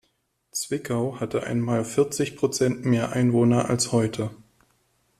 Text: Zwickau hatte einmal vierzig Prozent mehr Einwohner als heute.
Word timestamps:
Zwickau 0.51 1.19
hatte 1.19 1.43
einmal 1.43 1.85
vierzig 1.85 2.35
Prozent 2.35 2.83
mehr 2.85 3.11
Einwohner 3.11 3.69
als 3.69 3.91
heute. 3.91 4.31